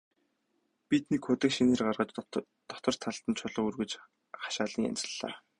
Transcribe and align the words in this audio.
Бид 0.89 1.03
нэг 1.11 1.21
худаг 1.25 1.51
шинээр 1.55 1.81
гаргаж, 1.85 2.09
дотор 2.69 2.95
талд 3.03 3.23
нь 3.29 3.37
чулуу 3.39 3.67
өрж 3.79 3.91
хашаалан 4.43 4.87
янзаллаа. 4.91 5.33